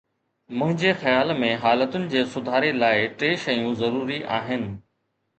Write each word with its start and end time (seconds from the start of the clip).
منهنجي 0.59 0.91
خيال 1.01 1.33
۾ 1.41 1.49
حالتن 1.65 2.07
جي 2.13 2.23
سڌاري 2.31 2.71
لاءِ 2.77 3.03
ٽي 3.19 3.29
شيون 3.43 3.77
ضروري 3.83 4.17
آهن. 4.39 4.65